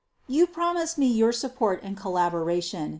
[0.35, 2.89] You promised me your support and collaboration